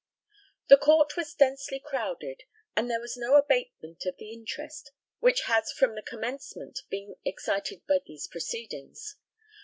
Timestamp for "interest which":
4.31-5.41